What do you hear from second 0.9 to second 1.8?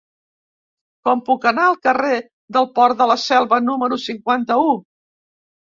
Com puc anar al